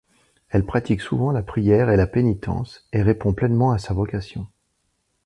Elle 0.49 0.65
pratique 0.65 0.99
souvent 0.99 1.31
la 1.31 1.43
prière 1.43 1.91
et 1.91 1.95
la 1.95 2.07
pénitence, 2.07 2.87
et 2.91 3.03
répond 3.03 3.33
pleinement 3.33 3.69
à 3.69 3.77
sa 3.77 3.93
vocation. 3.93 4.47